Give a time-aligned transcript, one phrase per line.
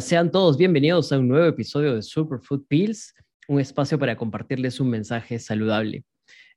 [0.00, 3.14] Sean todos bienvenidos a un nuevo episodio de Superfood Pills,
[3.48, 6.04] un espacio para compartirles un mensaje saludable.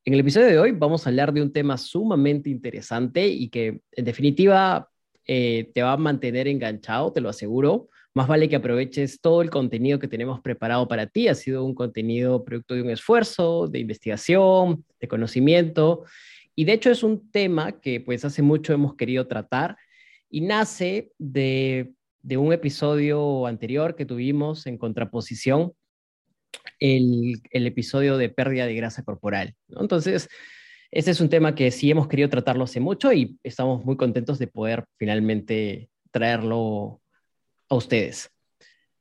[0.04, 3.82] En el episodio de hoy vamos a hablar de un tema sumamente interesante y que
[3.92, 4.90] en definitiva
[5.26, 7.88] eh, te va a mantener enganchado, te lo aseguro.
[8.14, 11.28] Más vale que aproveches todo el contenido que tenemos preparado para ti.
[11.28, 16.04] Ha sido un contenido producto de un esfuerzo, de investigación, de conocimiento.
[16.56, 19.78] Y de hecho es un tema que pues hace mucho hemos querido tratar
[20.30, 25.74] y nace de, un episodio anterior que tuvimos en contraposición,
[26.80, 29.56] el, episodio de pérdida de grasa corporal.
[29.70, 30.30] Entonces,
[30.92, 34.40] ese es un tema que sí hemos querido tratarlo hace mucho y estamos muy contentos
[34.40, 37.02] de poder finalmente traerlo
[37.70, 38.32] a ustedes.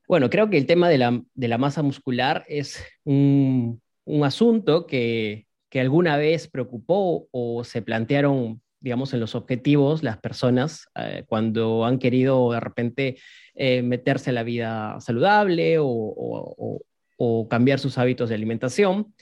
[0.07, 3.81] Bueno, creo que el tema de la, masa muscular es un,
[4.25, 11.25] asunto que, alguna vez preocupó o se plantearon, digamos, en los objetivos las personas eh,
[11.27, 13.19] cuando han querido de repente
[13.55, 16.81] eh, meterse a la vida saludable o,
[17.17, 19.13] o cambiar sus hábitos de alimentación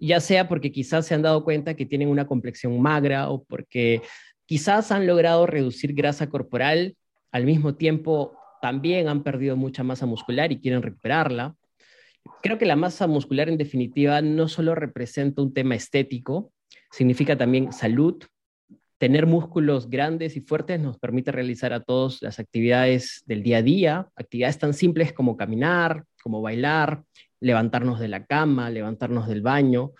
[0.00, 4.02] ya sea porque quizás se han dado cuenta que tienen una complexión magra o porque
[4.46, 6.96] quizás han logrado reducir grasa corporal,
[7.30, 11.54] al mismo tiempo también han perdido mucha masa muscular y quieren recuperarla.
[12.42, 16.52] Creo que la masa muscular en definitiva no solo representa un tema estético,
[16.90, 18.22] significa también salud.
[19.00, 23.62] Tener músculos grandes y fuertes nos permite realizar a todos las actividades del día a
[23.62, 27.02] día, actividades tan simples como caminar, como bailar,
[27.40, 29.92] levantarnos de la cama, levantarnos del baño.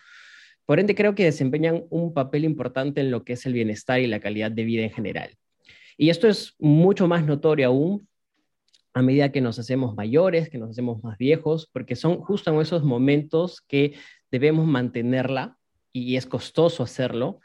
[0.66, 4.06] Por ende, creo que desempeñan un papel importante en lo que es el bienestar y
[4.06, 5.34] la calidad de vida en general.
[5.96, 8.06] Y esto es mucho más notorio aún
[8.92, 12.60] a medida que nos hacemos mayores, que nos hacemos más viejos, porque son justo en
[12.60, 13.94] esos momentos que
[14.30, 15.56] debemos mantenerla
[15.90, 17.40] y es costoso hacerlo.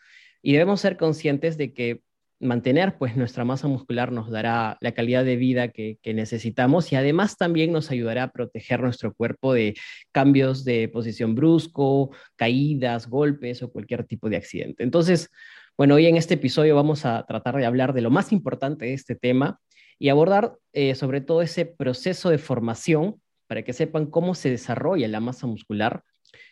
[0.45, 2.01] Y debemos ser conscientes de que
[2.39, 7.35] mantener pues nuestra masa muscular nos dará la calidad de vida que, necesitamos y además
[7.35, 9.73] también nos ayudará a proteger nuestro cuerpo de
[10.11, 14.83] cambios de posición brusco, caídas, golpes o cualquier tipo de accidente.
[14.83, 15.31] Entonces,
[15.79, 18.93] bueno, hoy en este episodio vamos a tratar de hablar de lo más importante de
[18.93, 19.59] este tema
[19.97, 25.07] y abordar eh, sobre todo ese proceso de formación para que sepan cómo se desarrolla
[25.07, 26.03] la masa muscular,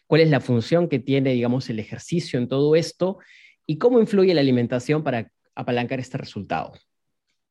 [0.08, 3.20] cuál es la función que tiene, digamos, el ejercicio en todo esto
[3.66, 6.74] y cómo influye la alimentación para apalancar este resultado,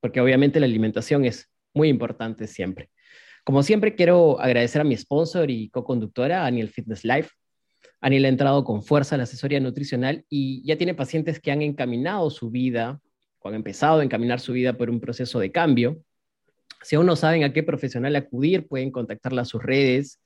[0.01, 2.91] porque obviamente la alimentación es muy importante siempre.
[3.45, 7.31] Como siempre, quiero agradecer a mi sponsor y co-conductora, Aniel Fitness Life.
[8.01, 11.63] Aniel ha entrado con fuerza en la asesoría nutricional y ya tiene pacientes que han
[11.63, 13.01] encaminado su vida,
[13.41, 16.03] o han empezado a encaminar su vida por un proceso de cambio.
[16.83, 20.21] Si aún no saben a qué profesional acudir, pueden contactarla a sus redes.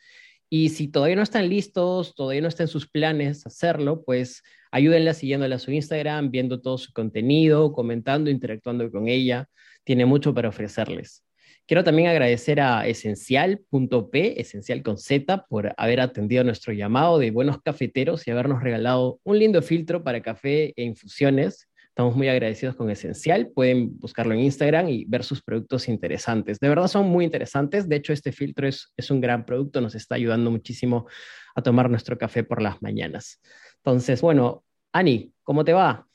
[0.48, 4.42] Y si todavía no están listos, todavía no están sus planes hacerlo, pues
[4.76, 9.48] Ayúdenla siguiéndola a su Instagram, viendo todo su contenido, comentando, interactuando con ella.
[9.84, 11.24] Tiene mucho para ofrecerles.
[11.66, 17.62] Quiero también agradecer a Esencial.p, Esencial con Z, por haber atendido nuestro llamado de buenos
[17.62, 21.70] cafeteros y habernos regalado un lindo filtro para café e infusiones.
[21.88, 23.48] Estamos muy agradecidos con Esencial.
[23.54, 26.58] Pueden buscarlo en Instagram y ver sus productos interesantes.
[26.60, 27.88] De verdad son muy interesantes.
[27.88, 29.80] De hecho, este filtro es, es un gran producto.
[29.80, 31.06] Nos está ayudando muchísimo
[31.54, 33.40] a tomar nuestro café por las mañanas.
[33.78, 34.65] Entonces, bueno,
[34.96, 36.08] Ani, ¿cómo te va?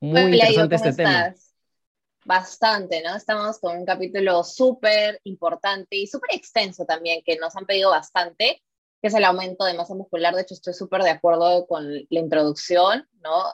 [0.00, 1.34] Muy interesante este tema.
[2.24, 3.14] Bastante, ¿no?
[3.14, 8.62] Estamos con un capítulo súper importante y súper extenso también, que nos han pedido bastante,
[9.02, 10.34] que es el aumento de masa muscular.
[10.34, 13.52] De hecho, estoy súper de acuerdo con la introducción, ¿no?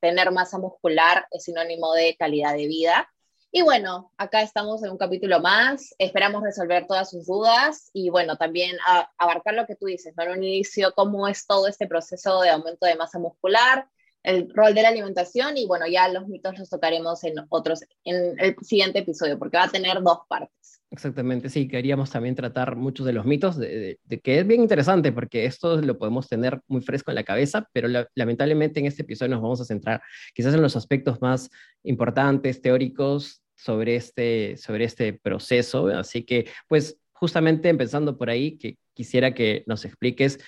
[0.00, 3.10] tener masa muscular es sinónimo de calidad de vida.
[3.50, 8.36] Y bueno, acá estamos en un capítulo más, esperamos resolver todas sus dudas y bueno,
[8.36, 8.76] también
[9.16, 10.24] abarcar lo que tú dices, ¿no?
[10.24, 13.88] En un inicio, cómo es todo este proceso de aumento de masa muscular,
[14.22, 18.38] el rol de la alimentación y bueno, ya los mitos los tocaremos en otros, en
[18.38, 20.82] el siguiente episodio, porque va a tener dos partes.
[20.90, 25.44] Exactamente, sí, queríamos también tratar muchos de los mitos, de, que es bien interesante, porque
[25.44, 29.42] esto lo podemos tener muy fresco en la cabeza, pero lamentablemente en este episodio nos
[29.42, 30.00] vamos a centrar
[30.34, 31.50] quizás en los aspectos más
[31.82, 35.88] importantes, teóricos, sobre este, sobre este proceso.
[35.88, 40.38] Así que, pues, justamente empezando por ahí, que quisiera que nos expliques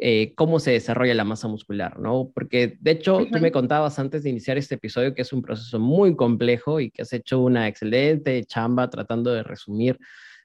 [0.00, 2.30] eh, cómo se desarrolla la masa muscular, ¿no?
[2.34, 5.78] Porque de hecho tú me contabas antes de iniciar este episodio que es un proceso
[5.78, 9.98] muy complejo y que has hecho una excelente chamba tratando de resumir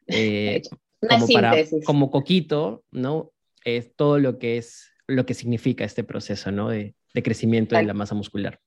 [0.08, 0.62] eh,
[1.10, 1.56] como, para,
[1.86, 3.32] como coquito, ¿no?
[3.64, 6.70] Es todo lo que es lo que significa este proceso, ¿no?
[6.70, 8.60] De, de crecimiento de la masa muscular.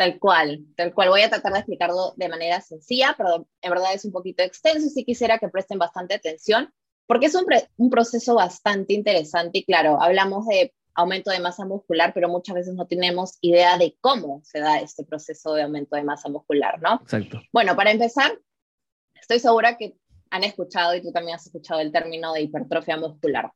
[0.00, 1.10] Tal cual, tal cual.
[1.10, 4.86] Voy a tratar de explicarlo de manera sencilla, pero en verdad es un poquito extenso
[4.86, 6.72] y sí quisiera que presten bastante atención
[7.06, 12.30] porque es un, proceso bastante interesante y claro, hablamos de aumento de masa muscular, pero
[12.30, 16.30] muchas veces no tenemos idea de cómo se da este proceso de aumento de masa
[16.30, 16.94] muscular, ¿no?
[17.02, 17.42] Exacto.
[17.52, 18.32] Bueno, para empezar,
[19.20, 19.98] estoy segura que
[20.30, 23.52] han escuchado y tú también has escuchado el término de hipertrofia muscular,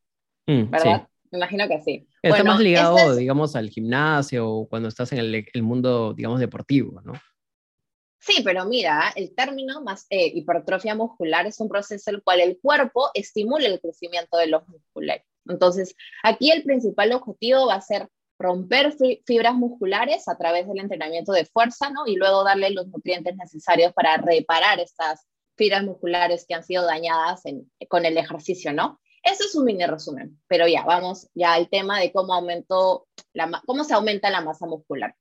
[0.46, 1.08] mm, ¿verdad?
[1.30, 2.06] Me imagino que sí.
[2.22, 7.12] Está más ligado, digamos, al gimnasio o cuando estás en el, mundo, digamos, deportivo, ¿no?
[8.20, 12.40] Sí, pero mira, el término más eh, hipertrofia muscular es un proceso en el cual
[12.40, 15.18] el cuerpo estimula el crecimiento de los músculos.
[15.46, 18.94] Entonces, aquí el principal objetivo va a ser romper
[19.26, 22.06] fibras musculares a través del entrenamiento de fuerza, ¿no?
[22.06, 27.42] Y luego darle los nutrientes necesarios para reparar estas fibras musculares que han sido dañadas
[27.88, 29.00] con el ejercicio, ¿no?
[29.24, 33.62] Eso es un mini resumen, pero ya, vamos ya al tema de cómo, aumentó la,
[33.66, 35.16] cómo se aumenta la masa muscular.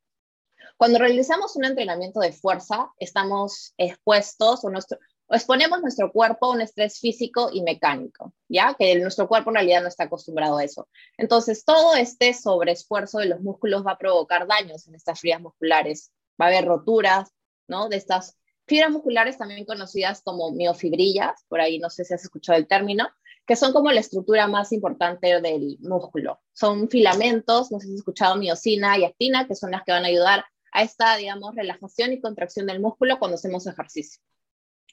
[0.75, 6.61] Cuando realizamos un entrenamiento de fuerza, estamos expuestos o nuestro, exponemos nuestro cuerpo a un
[6.61, 8.75] estrés físico y mecánico, ¿ya?
[8.77, 10.89] Que nuestro cuerpo en realidad no está acostumbrado a eso.
[11.17, 16.11] Entonces, todo este sobreesfuerzo de los músculos va a provocar daños en estas fibras musculares.
[16.41, 17.29] Va a haber roturas,
[17.69, 17.87] ¿no?
[17.87, 22.57] De estas fibras musculares también conocidas como miofibrillas, por ahí no sé si has escuchado
[22.57, 23.09] el término,
[23.45, 26.41] que son como la estructura más importante del músculo.
[26.53, 30.05] Son filamentos, no sé si has escuchado miocina y actina, que son las que van
[30.05, 34.21] a ayudar a esta, digamos, relajación y contracción del músculo cuando hacemos ejercicio.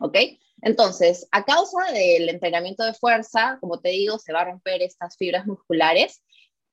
[0.00, 0.17] ¿Ok?
[0.62, 5.17] Entonces, a causa del entrenamiento de fuerza, como te digo, se va a romper estas
[5.17, 6.23] fibras musculares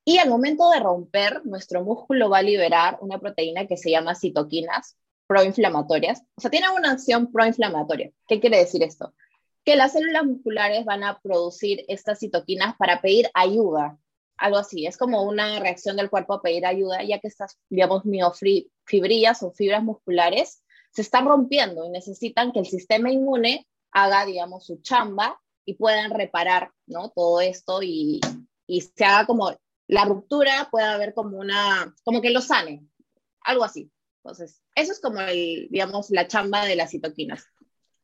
[0.03, 4.15] y al momento de romper, nuestro músculo va a liberar una proteína que se llama
[4.15, 4.97] citoquinas
[5.27, 6.23] proinflamatorias.
[6.35, 8.11] O sea, tiene una acción proinflamatoria.
[8.25, 9.13] ¿Qué quiere decir esto?
[9.67, 13.99] Que las células musculares van a producir estas citoquinas para pedir ayuda.
[14.37, 18.05] Algo así, es como una reacción del cuerpo a pedir ayuda, ya que estas, digamos,
[18.05, 24.65] miofibrillas o fibras musculares se están rompiendo y necesitan que el sistema inmune haga, digamos,
[24.65, 27.09] su chamba y puedan reparar, ¿no?
[27.09, 28.21] Todo esto y,
[28.67, 29.53] y se haga como
[29.87, 32.85] la ruptura, pueda haber como una, como que lo sane,
[33.41, 33.91] algo así.
[34.23, 37.43] Entonces, eso es como, el, digamos, la chamba de las citoquinas.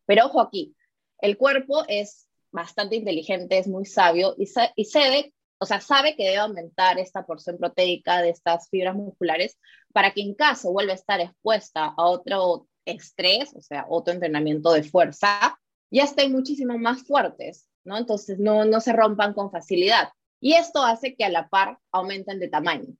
[0.06, 0.76] Pero ojo aquí,
[1.24, 4.44] el cuerpo es bastante inteligente, es muy sabio y,
[4.76, 9.58] y sabe, o sea, sabe que debe aumentar esta porción proteica de estas fibras musculares
[9.94, 14.74] para que en caso vuelva a estar expuesta a otro estrés, o sea, otro entrenamiento
[14.74, 15.58] de fuerza,
[15.90, 17.98] ya estén muchísimo más fuertes, ¿no?
[17.98, 20.10] Entonces no, no se rompan con facilidad.
[20.42, 22.98] Y esto hace que a la par aumenten de tamaño.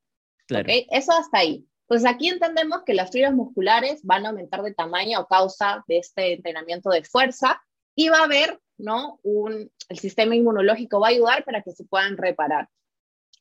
[0.48, 0.66] Claro.
[0.70, 1.68] Eso hasta ahí.
[1.88, 5.98] Pues aquí entendemos que las fibras musculares van a aumentar de tamaño a causa de
[5.98, 7.62] este entrenamiento de fuerza
[7.96, 9.20] y va a haber, ¿no?
[9.24, 12.70] Un, el sistema inmunológico va a ayudar para que se puedan reparar.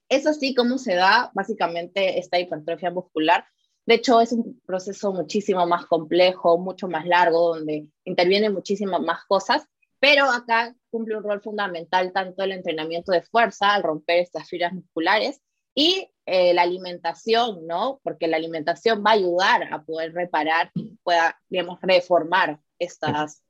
[0.08, 3.44] Es así como se da básicamente esta hipertrofia muscular
[3.84, 9.25] de hecho, es un proceso muchísimo más complejo, mucho más largo, donde intervienen muchísimas más
[9.25, 9.66] cosas,
[9.99, 14.72] pero acá cumple un rol fundamental tanto el entrenamiento de fuerza al romper estas fibras
[14.72, 15.40] musculares
[15.75, 18.00] y eh, la alimentación, ¿no?
[18.05, 20.70] Porque la alimentación va a ayudar a poder reparar
[21.02, 23.43] pueda, digamos, reformar estas,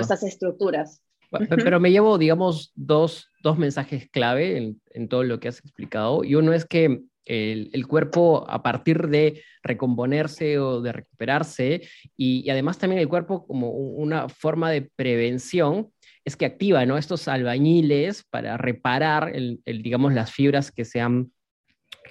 [0.00, 1.02] estas estructuras.
[1.48, 6.24] Pero me llevo, digamos, dos, dos mensajes clave en, en, todo lo que has explicado.
[6.24, 11.82] Y uno es que el, cuerpo a partir de recomponerse o de recuperarse
[12.16, 15.90] y, además también el cuerpo como una forma de prevención
[16.24, 16.98] es que activa ¿no?
[16.98, 21.32] estos albañiles para reparar el, digamos, las fibras que se han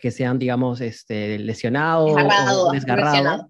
[0.02, 3.50] que sean, digamos, este, lesionado o desgarrado.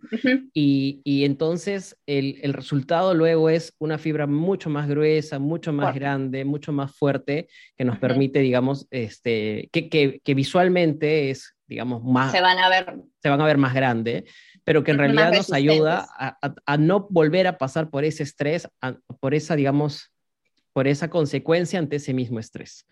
[0.54, 5.94] y, y, entonces el, el, resultado luego es una fibra mucho más gruesa, mucho más
[5.94, 12.04] grande, mucho más fuerte, que nos permite, digamos, este, que, que, que, visualmente es, digamos,
[12.04, 12.32] más...
[12.32, 12.96] Se van a ver.
[13.22, 14.26] Se van a ver más grande,
[14.64, 18.68] pero que en realidad nos ayuda a, a, no volver a pasar por ese estrés,
[19.20, 20.12] por esa, digamos,
[20.74, 22.86] por esa consecuencia ante ese mismo estrés.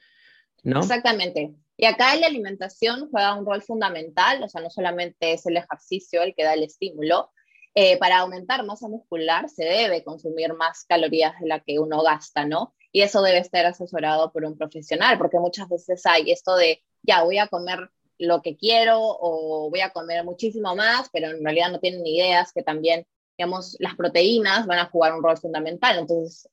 [0.66, 0.80] ¿No?
[0.80, 1.56] Exactamente.
[1.78, 6.24] Y acá la alimentación juega un rol fundamental, o sea, no solamente es el ejercicio
[6.24, 7.32] el que da el estímulo,
[7.76, 12.46] eh, para aumentar masa muscular se debe consumir más calorías de la que uno gasta,
[12.46, 12.74] ¿no?
[12.92, 17.24] Y eso debe estar asesorado por un profesional, porque muchas veces hay esto de, ya
[17.24, 21.70] voy a comer lo que quiero o voy a comer muchísimo más, pero en realidad
[21.72, 23.06] no tienen ideas que también,
[23.38, 26.00] digamos, las proteínas van a jugar un rol fundamental.
[26.00, 26.50] Entonces,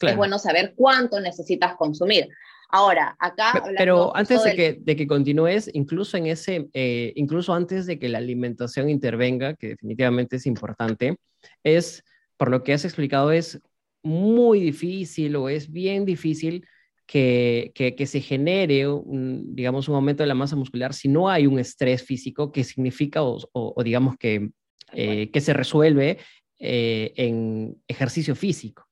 [0.00, 2.28] es bueno saber cuánto necesitas consumir.
[2.70, 3.62] Ahora, acá...
[3.76, 8.08] Pero antes de, que, de que continúes, incluso en ese, eh, incluso antes de que
[8.08, 11.16] la alimentación intervenga, que definitivamente es importante,
[11.64, 12.04] es,
[12.36, 13.60] por lo que has explicado, es
[14.02, 16.66] muy difícil o es bien difícil
[17.06, 21.46] que, que, se genere, un, digamos, un aumento de la masa muscular si no hay
[21.46, 24.50] un estrés físico que significa o, o, digamos que,
[24.92, 26.18] eh, que se resuelve
[26.58, 28.87] eh, en ejercicio físico.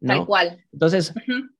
[0.00, 0.14] ¿No?
[0.14, 0.64] Tal cual.
[0.72, 1.12] Entonces,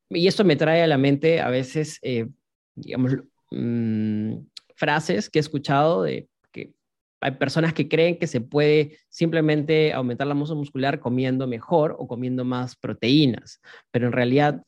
[0.09, 2.27] y esto me trae a la mente a veces, eh,
[2.75, 3.17] digamos,
[3.51, 4.37] mm,
[4.75, 6.73] frases que he escuchado de que
[7.21, 12.07] hay personas que creen que se puede simplemente aumentar la masa muscular comiendo mejor o
[12.07, 13.59] comiendo más proteínas,
[13.91, 14.63] pero en realidad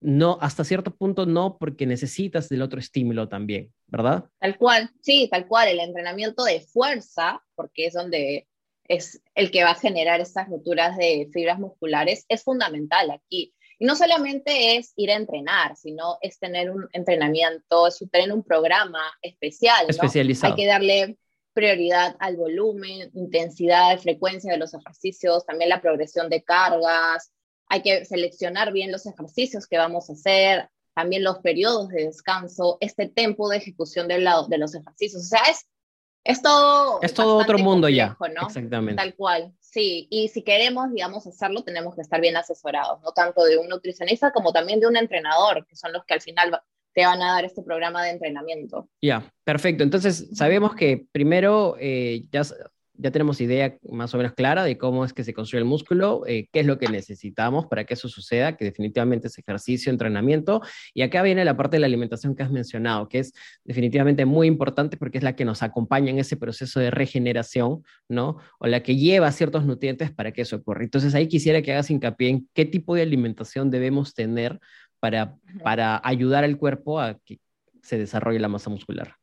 [0.00, 4.26] no, hasta cierto punto no, porque necesitas del otro estímulo también, ¿verdad?
[4.38, 8.46] Tal cual, sí, tal cual, el entrenamiento de fuerza, porque es donde
[8.88, 13.54] es el que va a generar estas roturas de fibras musculares, es fundamental aquí.
[13.78, 18.42] Y no solamente es ir a entrenar, sino es tener un entrenamiento, es tener un
[18.42, 19.86] programa especial.
[19.88, 20.54] Especializado.
[20.54, 21.18] Hay que darle
[21.52, 27.32] prioridad al volumen, intensidad, frecuencia de los ejercicios, también la progresión de cargas.
[27.68, 32.78] Hay que seleccionar bien los ejercicios que vamos a hacer, también los periodos de descanso,
[32.80, 34.14] este tiempo de ejecución de,
[34.48, 35.22] de los ejercicios.
[35.22, 35.66] O sea, es,
[36.24, 37.00] es todo.
[37.02, 38.16] Es todo otro mundo ya.
[38.46, 39.02] Exactamente.
[39.02, 39.52] Tal cual.
[39.60, 43.68] Sí, y si queremos, digamos, hacerlo, tenemos que estar bien asesorados, no tanto de un
[43.68, 46.58] nutricionista como también de un entrenador, que son los que al final
[46.94, 48.88] te van a dar este programa de entrenamiento.
[49.02, 49.84] Ya, perfecto.
[49.84, 52.42] Entonces, sabemos que primero eh, ya
[52.98, 56.24] ya tenemos idea más o menos clara de cómo es que se construye el músculo,
[56.26, 60.60] eh, qué es lo que necesitamos para que eso suceda, que definitivamente es ejercicio, entrenamiento.
[60.94, 63.32] Y acá viene la parte de la alimentación que has mencionado, que es
[63.64, 68.38] definitivamente muy importante porque es la que nos acompaña en ese proceso de regeneración, ¿no?
[68.58, 70.82] O la que lleva ciertos nutrientes para que eso ocurra.
[70.82, 74.58] Entonces ahí quisiera que hagas hincapié en qué tipo de alimentación debemos tener
[74.98, 77.38] para, para ayudar al cuerpo a que
[77.82, 79.14] se desarrolle la masa muscular.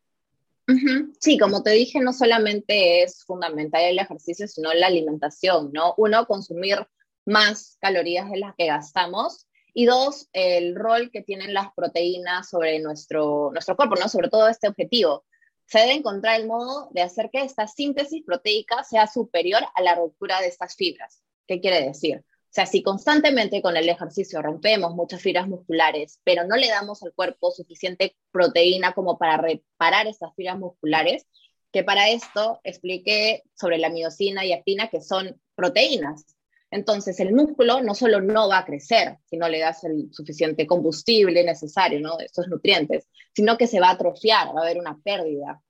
[1.19, 5.93] Sí, como te dije, no solamente es fundamental el ejercicio, sino la alimentación, ¿no?
[5.97, 6.87] Uno, consumir
[7.25, 12.79] más calorías de las que gastamos y dos, el rol que tienen las proteínas sobre
[12.79, 14.07] nuestro, nuestro cuerpo, ¿no?
[14.07, 15.25] Sobre todo este objetivo.
[15.65, 19.95] Se debe encontrar el modo de hacer que esta síntesis proteica sea superior a la
[19.95, 21.21] ruptura de estas fibras.
[21.47, 22.23] ¿Qué quiere decir?
[22.55, 27.11] Sea, si constantemente con el ejercicio rompemos muchas fibras musculares, pero no le damos al
[27.11, 31.27] cuerpo suficiente proteína como para reparar esas fibras musculares,
[31.73, 36.37] que para esto expliqué sobre la miocina y actina, que son proteínas.
[36.71, 40.65] Entonces, el músculo no solo no va a crecer si no le das el suficiente
[40.65, 42.17] combustible necesario, ¿no?
[42.19, 45.61] Estos nutrientes, sino que se va a atrofiar, va a haber una pérdida.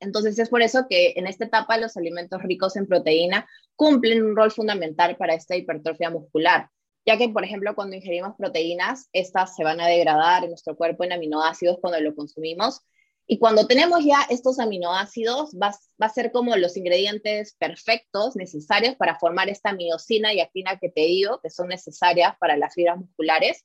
[0.00, 4.36] Entonces es por eso que en esta etapa los alimentos ricos en proteína cumplen un
[4.36, 6.70] rol fundamental para esta hipertrofia muscular,
[7.06, 11.04] ya que, por ejemplo, cuando ingerimos proteínas, estas se van a degradar en nuestro cuerpo
[11.04, 12.82] en aminoácidos cuando lo consumimos.
[13.28, 19.18] Y cuando tenemos ya estos aminoácidos, va, a ser como los ingredientes perfectos, necesarios para
[19.18, 23.64] formar esta miocina y actina que te digo, que son necesarias para las fibras musculares,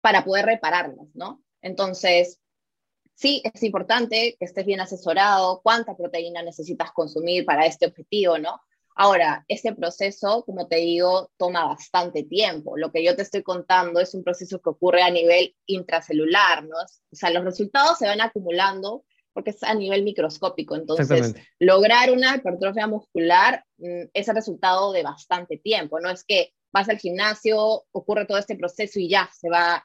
[0.00, 1.42] para poder repararlas, ¿no?
[1.62, 2.40] Entonces,
[3.18, 8.60] sí es importante que estés bien asesorado, cuánta proteína necesitas consumir para este objetivo, ¿no?
[8.94, 12.76] Ahora, este proceso, como te digo, toma bastante tiempo.
[12.76, 16.76] Lo que yo te estoy contando es un proceso que ocurre a nivel intracelular, ¿no?
[16.76, 20.74] O sea, los resultados se van acumulando porque es a nivel microscópico.
[20.74, 26.00] Entonces, lograr una hipertrofia muscular mm, es el resultado de bastante tiempo.
[26.00, 29.84] No es que vas al gimnasio, ocurre todo este proceso y ya se va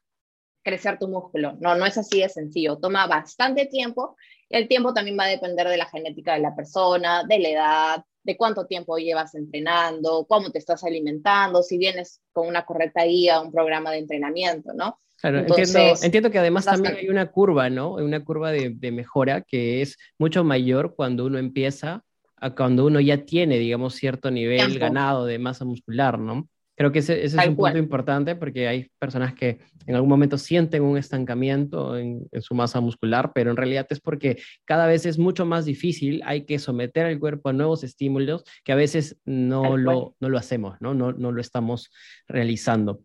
[0.63, 1.57] crecer tu músculo.
[1.59, 2.77] No, no es así de sencillo.
[2.77, 4.15] Toma bastante tiempo.
[4.49, 8.05] El tiempo también va a depender de la genética de la persona, de la edad,
[8.23, 13.41] de cuánto tiempo llevas entrenando, cómo te estás alimentando, si vienes con una correcta guía,
[13.41, 14.99] un programa de entrenamiento, ¿no?
[15.19, 17.93] Claro, entiendo, entiendo, que además también hay una curva, ¿no?
[17.93, 22.03] Una curva de, de, mejora que es mucho mayor cuando uno empieza
[22.35, 26.49] a cuando uno ya tiene, digamos, cierto nivel ganado de masa muscular, ¿no?
[26.83, 30.83] Creo que ese, es un punto importante porque hay personas que en algún momento sienten
[30.83, 35.45] un estancamiento en, su masa muscular, pero en realidad es porque cada vez es mucho
[35.45, 40.17] más difícil, hay que someter al cuerpo a nuevos estímulos que a veces no, lo,
[40.19, 40.93] no lo hacemos, ¿no?
[40.93, 41.89] No, no lo estamos
[42.27, 42.99] realizando.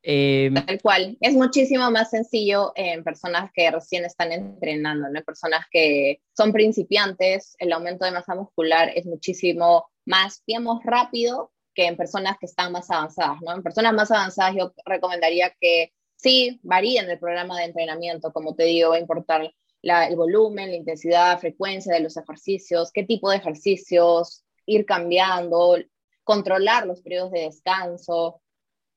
[0.00, 5.18] Em, Tal cual, es muchísimo más sencillo en personas que recién están entrenando, ¿no?
[5.18, 11.50] En personas que son principiantes, el aumento de masa muscular es muchísimo más, digamos, rápido
[11.78, 13.54] que en personas que están más avanzadas, ¿no?
[13.54, 18.64] En personas más avanzadas yo recomendaría que sí, varíen el programa de entrenamiento, como te
[18.64, 23.30] digo, va a importar el volumen, la intensidad, la frecuencia de los ejercicios, qué tipo
[23.30, 25.76] de ejercicios, ir cambiando,
[26.24, 28.42] controlar los periodos de descanso.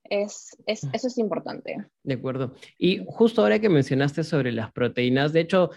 [0.03, 1.85] Es, es, eso es importante.
[2.01, 2.55] De acuerdo.
[2.79, 5.69] Y justo ahora que mencionaste sobre las proteínas, de hecho,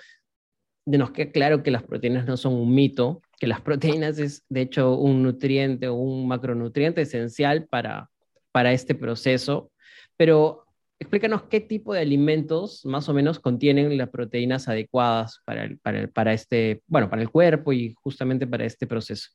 [0.87, 4.63] nos queda claro que las proteínas no son un mito, que las proteínas es de
[4.63, 8.11] hecho un nutriente o un macronutriente esencial para,
[8.53, 9.71] para este proceso,
[10.17, 10.65] pero
[10.99, 16.07] explícanos qué tipo de alimentos más o menos contienen las proteínas adecuadas para, el, para,
[16.09, 19.29] para, este, bueno, para el cuerpo y justamente para este proceso.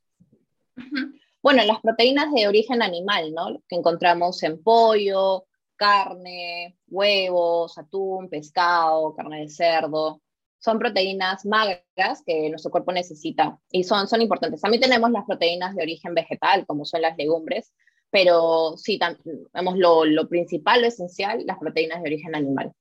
[1.41, 3.61] Bueno, las proteínas de origen animal, ¿no?
[3.67, 5.45] Que encontramos en pollo,
[5.77, 10.21] carne, huevos, atún, pescado, carne de cerdo,
[10.59, 14.61] son proteínas magras que nuestro cuerpo necesita y son, son importantes.
[14.61, 17.73] También tenemos las proteínas de origen vegetal, como son las legumbres,
[18.11, 18.99] pero sí,
[19.51, 22.73] tenemos lo, lo principal, lo esencial, las proteínas de origen animal.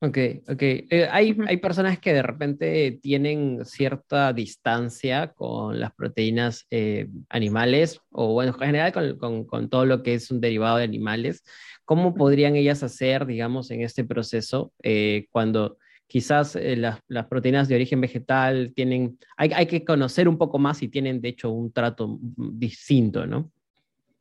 [0.00, 0.62] Ok, ok.
[0.62, 8.00] Eh, hay, hay personas que de repente tienen cierta distancia con las proteínas eh, animales
[8.10, 11.42] o, bueno, en general con, con, con, todo lo que es un derivado de animales.
[11.86, 17.74] ¿Cómo podrían ellas hacer, digamos, en este proceso eh, cuando quizás las, las, proteínas de
[17.74, 21.72] origen vegetal tienen, hay, hay que conocer un poco más y tienen, de hecho, un
[21.72, 23.50] trato distinto, ¿no?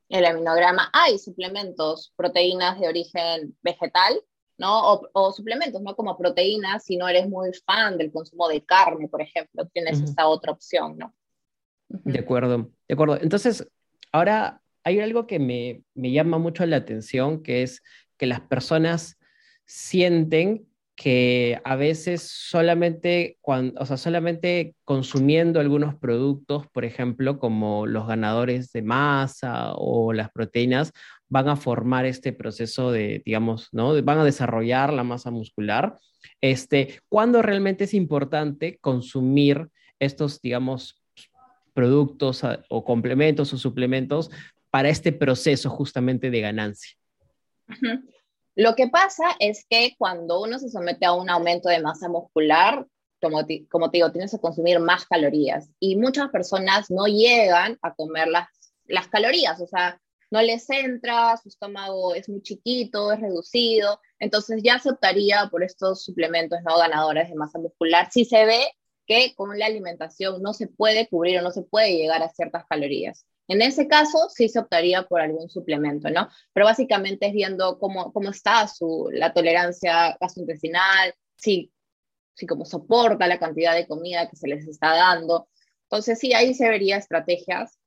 [0.09, 4.15] El aminograma, hay suplementos, proteínas de origen vegetal
[4.57, 5.01] ¿no?
[5.13, 5.95] O, suplementos, ¿no?
[5.95, 10.27] Como proteínas, si no eres muy fan del consumo de carne, por ejemplo, tienes esta
[10.27, 11.13] otra opción, ¿no?
[11.89, 13.19] De acuerdo, de acuerdo.
[13.21, 13.67] Entonces,
[14.11, 17.81] ahora hay algo que me, me llama mucho la atención, que es
[18.17, 19.17] que las personas
[19.65, 27.85] sienten que a veces solamente, cuando, o sea, solamente consumiendo algunos productos, por ejemplo, como
[27.85, 30.93] los ganadores de masa o las proteínas,
[31.27, 34.01] van a formar este proceso de, digamos, ¿no?
[34.03, 35.97] Van a desarrollar la masa muscular.
[36.39, 39.67] Este, ¿Cuándo realmente es importante consumir
[39.99, 41.03] estos, digamos,
[41.73, 44.31] productos o complementos o suplementos
[44.69, 46.95] para este proceso justamente de ganancia?
[48.55, 52.88] Lo que pasa es que cuando uno se somete a un aumento de masa muscular,
[53.21, 55.69] como te, como te digo, tienes que consumir más calorías.
[55.79, 58.47] Y muchas personas no llegan a comer las,
[58.85, 60.00] las calorías, o sea,
[60.31, 65.63] no les entra, su estómago es muy chiquito, es reducido, entonces ya se optaría por
[65.63, 68.09] estos suplementos no ganadores de masa muscular.
[68.12, 68.67] Si se ve
[69.05, 72.65] que con la alimentación no se puede cubrir o no se puede llegar a ciertas
[72.67, 73.25] calorías.
[73.47, 76.29] En ese caso, sí se optaría por algún suplemento, ¿no?
[76.53, 81.72] Pero básicamente es viendo cómo, cómo está su, la tolerancia gastrointestinal, si,
[82.33, 85.48] si cómo soporta la cantidad de comida que se les está dando.
[85.83, 87.77] Entonces, sí, ahí se vería estrategias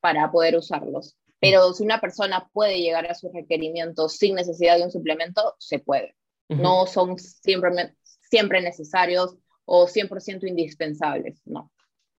[0.00, 1.16] para poder usarlos.
[1.40, 5.78] Pero si una persona puede llegar a sus requerimientos sin necesidad de un suplemento, se
[5.78, 6.14] puede.
[6.48, 7.94] No son siempre,
[8.28, 11.70] siempre necesarios o 100% indispensables, no.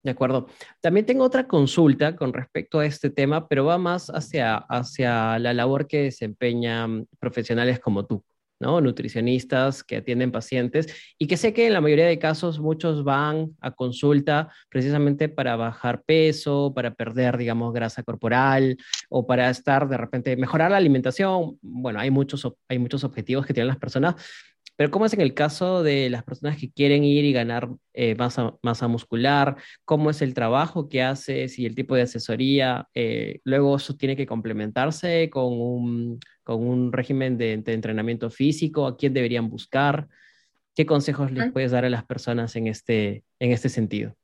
[0.03, 0.47] De acuerdo.
[0.81, 5.53] También tengo otra consulta con respecto a este tema, pero va más hacia, hacia la
[5.53, 8.23] labor que desempeñan profesionales como tú,
[8.59, 8.81] ¿no?
[8.81, 10.87] Nutricionistas que atienden pacientes
[11.19, 15.55] y que sé que en la mayoría de casos muchos van a consulta precisamente para
[15.55, 21.59] bajar peso, para perder, digamos, grasa corporal o para estar de repente, mejorar la alimentación.
[21.61, 24.15] Bueno, hay muchos, hay muchos objetivos que tienen las personas,
[24.81, 28.15] pero ¿cómo es en el caso de las personas que quieren ir y ganar eh,
[28.15, 29.55] masa, masa, muscular?
[29.85, 32.89] ¿Cómo es el trabajo que haces y el tipo de asesoría?
[32.95, 38.87] Eh, luego eso tiene que complementarse con un, con un régimen de, entrenamiento físico.
[38.87, 40.07] ¿A quién deberían buscar?
[40.73, 44.15] ¿Qué consejos les puedes dar a las personas en este, en este sentido?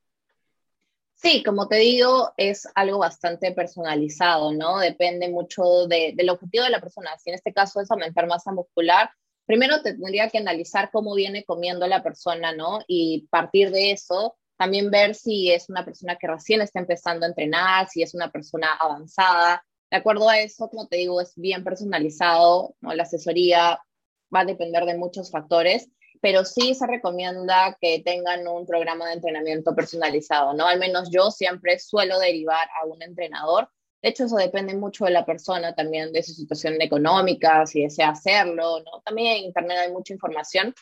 [1.13, 4.80] Sí, como te digo, es algo bastante personalizado, ¿no?
[4.80, 7.15] Depende mucho del objetivo de la persona.
[7.20, 9.12] Si en este caso es aumentar masa muscular,
[9.48, 12.82] primero tendría que analizar cómo viene comiendo la persona, ¿no?
[12.86, 17.30] Y partir de eso, también ver si es una persona que recién está empezando a
[17.30, 19.64] entrenar, si es una persona avanzada.
[19.90, 22.76] De acuerdo a eso, como te digo, es bien personalizado.
[22.82, 23.80] La asesoría
[24.36, 25.90] va a depender de muchos factores,
[26.22, 30.68] pero sí se recomienda que tengan un programa de entrenamiento personalizado, ¿no?
[30.68, 33.70] Al menos yo siempre suelo derivar a un entrenador
[34.02, 38.10] de hecho, eso depende mucho de la persona también, de su situación económica, si desea
[38.10, 39.02] hacerlo, ¿no?
[39.04, 40.74] También en Internet hay mucha información,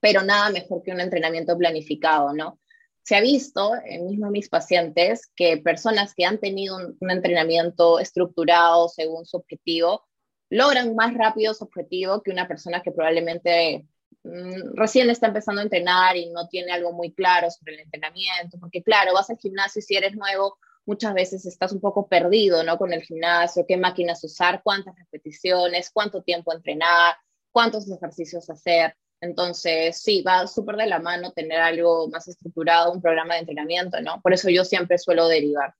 [0.00, 2.60] pero nada mejor que un entrenamiento planificado, ¿no?
[3.02, 8.88] Se ha visto, en mismo mis pacientes, que personas que han tenido un, entrenamiento estructurado
[8.88, 10.04] según su objetivo,
[10.50, 13.86] logran más rápido su objetivo que una persona que probablemente
[14.24, 18.58] mm, recién está empezando a entrenar y no tiene algo muy claro sobre el entrenamiento,
[18.60, 22.62] porque claro, vas al gimnasio y si eres nuevo, muchas veces estás un poco perdido,
[22.64, 22.78] ¿no?
[22.78, 27.14] Con el gimnasio, qué máquinas usar, cuántas repeticiones, cuánto tiempo entrenar,
[27.50, 28.94] cuántos ejercicios hacer.
[29.20, 34.00] Entonces, sí, va súper de la mano tener algo más estructurado, un programa de entrenamiento,
[34.00, 34.20] ¿no?
[34.20, 35.74] Por eso yo siempre suelo derivar.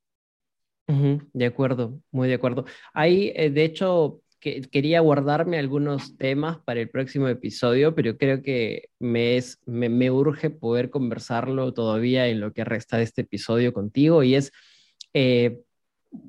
[0.87, 2.67] de acuerdo, muy de acuerdo.
[2.93, 8.43] Ahí, eh, de hecho, que, quería guardarme algunos temas para el próximo episodio, pero creo
[8.43, 13.23] que me, es, me, me urge poder conversarlo todavía en lo que resta de este
[13.23, 14.53] episodio contigo y es
[15.14, 15.61] eh,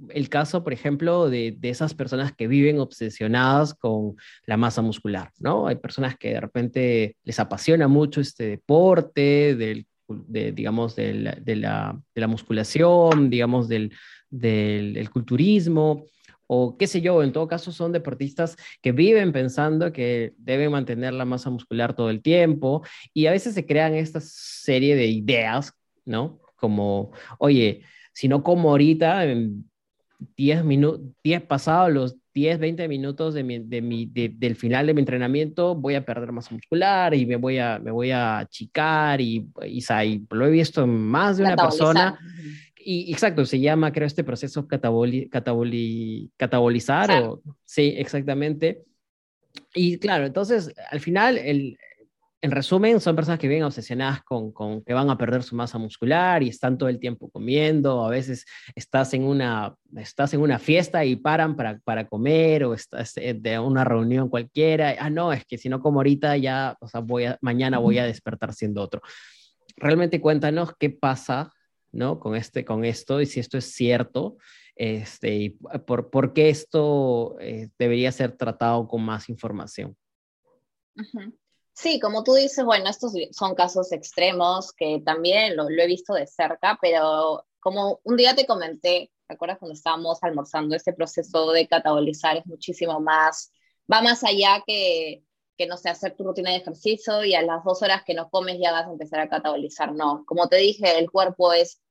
[0.10, 4.16] el caso, por ejemplo, de, esas personas que viven obsesionadas con
[4.46, 5.68] la masa muscular, ¿no?
[5.68, 11.14] Hay personas que de repente les apasiona mucho este deporte, del, digamos, de
[11.56, 13.92] la, musculación, digamos, del,
[14.30, 16.06] del culturismo,
[16.48, 21.14] o qué sé yo, en todo caso son deportistas que viven pensando que deben mantener
[21.14, 25.74] la masa muscular todo el tiempo y a veces se crean esta serie de ideas,
[26.06, 26.40] ¿no?
[26.58, 27.84] Como, oye,
[28.14, 29.70] si no como ahorita, en
[30.38, 34.94] 10 minutos, 10 pasados los 10, 20 minutos de mi, de mi, del final de
[34.94, 39.22] mi entrenamiento, voy a perder masa muscular y me voy a, me voy a achicar
[39.22, 42.18] y, y, y lo he visto en más de una persona.
[42.86, 48.84] Y exacto, se llama, creo, este proceso cataboli, cataboli, catabolizar, o, sí, exactamente.
[49.74, 51.78] Y claro, entonces, al final, el,
[52.44, 55.78] en resumen, son personas que vienen obsesionadas con, con, que van a perder su masa
[55.78, 60.60] muscular y están todo el tiempo comiendo, a veces estás en una, estás en una
[60.60, 65.46] fiesta y paran para, para comer o estás de una reunión cualquiera, ah, no, es
[65.46, 68.82] que si no como ahorita ya, o sea, voy a, mañana voy a despertar siendo
[68.82, 69.02] otro.
[69.78, 71.54] Realmente cuéntanos qué pasa
[71.94, 72.20] ¿no?
[72.20, 74.38] Con, este, con esto y si esto es cierto,
[74.76, 75.50] este, y
[75.86, 79.96] por, por qué esto eh, debería ser tratado con más información.
[81.74, 86.28] Sí, como tú dices, bueno, estos son casos extremos que también lo, he visto de
[86.28, 90.76] cerca, pero como un día te comenté, ¿te acuerdas cuando estábamos almorzando?
[90.76, 93.52] Este proceso de catabolizar es muchísimo más,
[93.92, 95.24] va más allá que,
[95.58, 98.30] que no sé, hacer tu rutina de ejercicio y a las dos horas que no
[98.30, 99.94] comes ya vas a empezar a catabolizar.
[99.94, 101.82] No, como te dije, el cuerpo es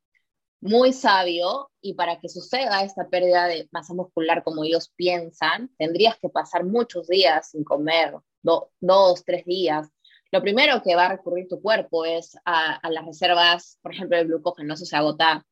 [0.61, 6.17] muy sabio y para que suceda esta pérdida de masa muscular como ellos piensan, tendrías
[6.19, 9.89] que pasar muchos días sin comer, dos, tres días.
[10.31, 14.27] Lo primero que va a recurrir tu cuerpo es a, las reservas, por ejemplo, el
[14.27, 15.45] glucógeno, eso se agota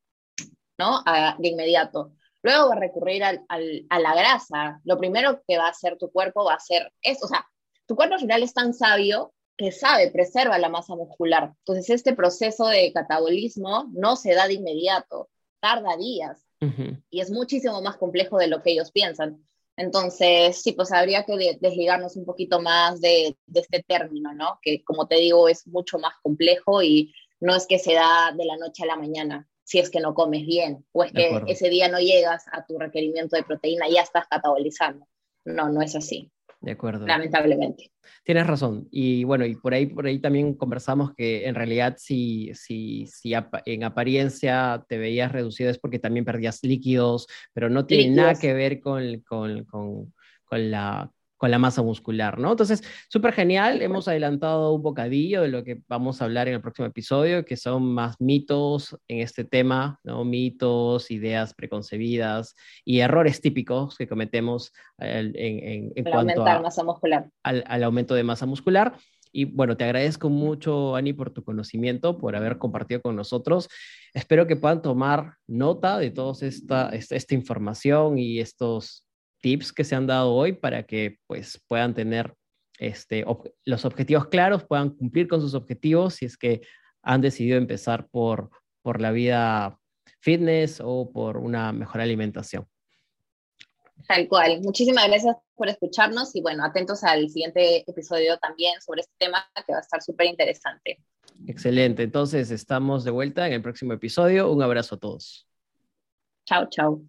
[0.79, 1.03] ¿no?
[1.39, 2.13] de inmediato.
[2.43, 4.81] Luego va a recurrir al, a la grasa.
[4.85, 7.27] Lo primero que va a hacer tu cuerpo va a ser eso.
[7.27, 7.47] O sea,
[7.87, 11.53] tu cuerpo al final es tan sabio que sabe, preserva la masa muscular.
[11.59, 15.29] Entonces, este proceso de catabolismo no se da de inmediato,
[15.61, 16.47] tarda días
[17.11, 19.45] y es muchísimo más complejo de lo que ellos piensan.
[19.81, 24.59] Entonces, sí, pues habría que desligarnos un poquito más de, de, este término, ¿no?
[24.61, 28.45] Que como te digo, es mucho más complejo y no es que se da de
[28.45, 31.71] la noche a la mañana, si es que no comes bien, o es que ese
[31.71, 35.07] día no llegas a tu requerimiento de proteína y ya estás catabolizando.
[35.47, 36.31] No, no es así.
[36.61, 37.07] De acuerdo.
[37.07, 37.91] Lamentablemente.
[38.23, 38.87] Tienes razón.
[38.91, 43.33] Y bueno, y por ahí, por ahí también conversamos que en realidad si, si, si
[43.65, 48.53] en apariencia te veías reducido es porque también perdías líquidos, pero no tiene nada que
[48.53, 50.13] ver con, con, con,
[50.45, 52.51] con la con la masa muscular, ¿no?
[52.51, 56.61] Entonces, súper genial, hemos adelantado un bocadillo de lo que vamos a hablar en el
[56.61, 60.23] próximo episodio, que son más mitos en este tema, ¿no?
[60.27, 67.31] Mitos, ideas preconcebidas y errores típicos que cometemos en, en, en cuanto a, masa muscular.
[67.43, 68.99] Al, al aumento de masa muscular.
[69.33, 73.71] Y bueno, te agradezco mucho, Ani, por tu conocimiento, por haber compartido con nosotros.
[74.13, 79.07] Espero que puedan tomar nota de toda esta, esta, esta información y estos
[79.41, 82.35] tips que se han dado hoy para que pues puedan tener
[82.79, 83.25] este,
[83.65, 86.63] los objetivos claros, puedan cumplir con sus objetivos si es que
[87.03, 88.51] han decidido empezar por,
[88.83, 89.79] por la vida
[90.21, 92.67] fitness o por una mejor alimentación.
[94.07, 94.61] Tal cual.
[94.63, 99.73] Muchísimas gracias por escucharnos y bueno, atentos al siguiente episodio también sobre este tema que
[99.73, 101.03] va a estar súper interesante.
[101.47, 102.03] Excelente.
[102.03, 104.51] Entonces, estamos de vuelta en el próximo episodio.
[104.51, 105.47] Un abrazo a todos.
[106.47, 107.03] Chao, chao.